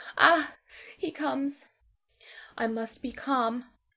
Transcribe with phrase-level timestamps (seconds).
[0.17, 0.55] Ah,
[0.97, 1.65] he comes!
[2.57, 3.65] I must be calm.